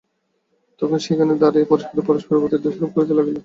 [0.81, 3.37] তখন সেইখানে দাঁড়াইয়া পরস্পর পরস্পরের প্রতি দোষারোপ করিতে লাগিল।